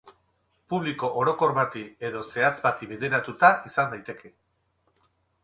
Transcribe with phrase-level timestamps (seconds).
[0.73, 4.35] Publiko orokor bati edo zehatz bati bideratuta izan daiteke.